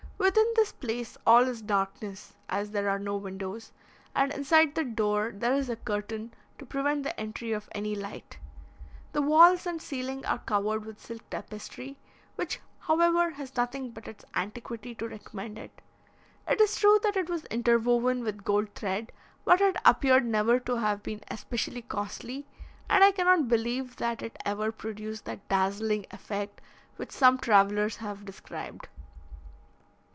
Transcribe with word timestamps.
Within 0.21 0.53
this 0.55 0.71
place 0.71 1.17
all 1.25 1.47
is 1.47 1.63
darkness, 1.63 2.35
as 2.47 2.69
there 2.71 2.87
are 2.89 2.99
no 2.99 3.17
windows, 3.17 3.71
and 4.15 4.31
inside 4.31 4.75
the 4.75 4.83
door, 4.83 5.33
there 5.35 5.55
is 5.55 5.67
a 5.67 5.75
curtain, 5.75 6.31
to 6.59 6.65
prevent 6.65 7.01
the 7.01 7.19
entry 7.19 7.53
of 7.53 7.67
any 7.73 7.95
light. 7.95 8.37
The 9.13 9.21
walls 9.23 9.65
and 9.65 9.81
ceiling 9.81 10.23
are 10.27 10.37
covered 10.37 10.85
with 10.85 10.99
silk 10.99 11.27
tapestry, 11.31 11.97
which, 12.35 12.59
however, 12.81 13.31
has 13.31 13.55
nothing 13.57 13.89
but 13.89 14.07
its 14.07 14.23
antiquity 14.35 14.93
to 14.95 15.07
recommend 15.07 15.57
it. 15.57 15.81
It 16.47 16.61
is 16.61 16.75
true 16.75 16.99
that 17.01 17.17
it 17.17 17.27
was 17.27 17.45
interwoven 17.45 18.23
with 18.23 18.43
gold 18.43 18.75
thread, 18.75 19.11
but 19.43 19.59
it 19.59 19.75
appeared 19.85 20.25
never 20.25 20.59
to 20.61 20.75
have 20.75 21.01
been 21.01 21.23
especially 21.31 21.81
costly, 21.81 22.45
and 22.87 23.03
I 23.03 23.11
cannot 23.11 23.47
believe 23.47 23.95
that 23.95 24.21
it 24.21 24.37
ever 24.45 24.71
produced 24.71 25.25
that 25.25 25.47
dazzling 25.49 26.05
effect 26.11 26.61
which 26.97 27.11
some 27.11 27.39
travellers 27.39 27.97
have 27.97 28.23
described. 28.23 28.87